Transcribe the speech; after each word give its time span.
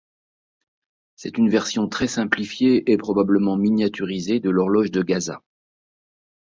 C'est 1.15 1.37
une 1.37 1.51
version 1.51 1.87
très 1.87 2.07
simplifiée 2.07 2.91
et 2.91 2.97
probablement 2.97 3.55
miniaturisée 3.55 4.39
de 4.39 4.49
l'horloge 4.49 4.89
de 4.89 5.03
Gaza. 5.03 5.43